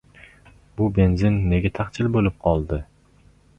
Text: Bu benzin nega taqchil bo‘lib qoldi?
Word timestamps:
Bu 0.79 0.87
benzin 1.01 1.37
nega 1.53 1.73
taqchil 1.81 2.11
bo‘lib 2.19 2.43
qoldi? 2.49 2.83